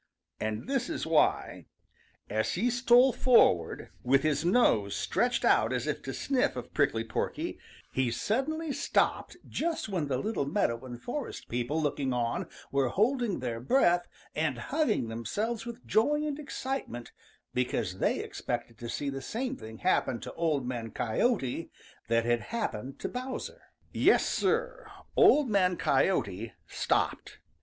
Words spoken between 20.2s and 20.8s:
to Old